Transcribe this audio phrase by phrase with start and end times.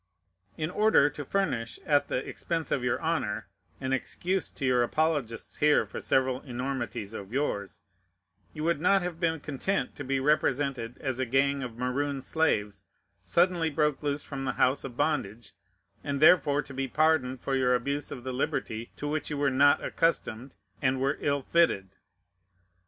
[0.57, 3.45] In order to furnish, at the expense of your honor,
[3.79, 7.83] an excuse to your apologists here for several enormities of yours,
[8.51, 12.83] you would not have been content to be represented as a gang of Maroon slaves,
[13.21, 15.51] suddenly broke loose from the house of bondage,
[16.03, 19.51] and therefore to be pardoned for your abuse of the liberty to which you were
[19.51, 21.89] not accustomed, and were ill fitted.